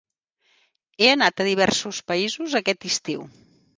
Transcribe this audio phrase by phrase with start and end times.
[1.03, 3.29] He anat a diversos països aquest estiu.